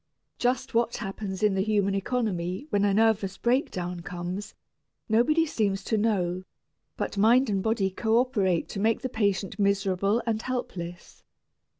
Just 0.39 0.73
what 0.73 0.95
happens 0.97 1.43
in 1.43 1.53
the 1.53 1.61
human 1.61 1.93
economy 1.93 2.65
when 2.71 2.83
a 2.85 2.91
"nervous 2.91 3.37
breakdown" 3.37 3.99
comes, 3.99 4.55
nobody 5.07 5.45
seems 5.45 5.83
to 5.83 5.95
know, 5.95 6.41
but 6.97 7.19
mind 7.19 7.51
and 7.51 7.61
body 7.61 7.91
coöperate 7.91 8.67
to 8.69 8.79
make 8.79 9.01
the 9.01 9.09
patient 9.09 9.59
miserable 9.59 10.23
and 10.25 10.41
helpless. 10.41 11.21